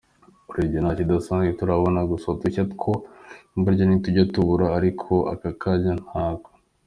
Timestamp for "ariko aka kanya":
4.77-5.93